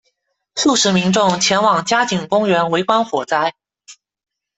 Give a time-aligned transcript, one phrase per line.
[0.55, 3.53] 数十民众前往佳景公园围观火灾。